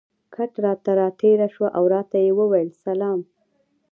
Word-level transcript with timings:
کټ 0.35 0.53
ته 0.83 0.91
را 0.99 1.07
تېره 1.19 1.47
شوه 1.53 1.69
او 1.77 1.83
راته 1.93 2.17
یې 2.25 2.31
وویل: 2.39 2.69
سلام. 2.83 3.19